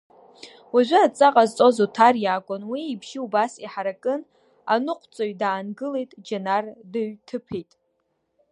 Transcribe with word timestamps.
Уажәы 0.73 0.97
адҵа 1.01 1.29
ҟазҵоз 1.35 1.77
Оҭар 1.85 2.15
иакәын, 2.19 2.61
уи 2.71 2.81
ибжьы 2.93 3.19
убас 3.25 3.53
иҳаракын, 3.63 4.21
аныҟәцаҩ 4.73 5.33
даангылеит, 5.41 6.11
Џьанар 6.25 6.65
дыҩҭыԥеит. 6.91 7.71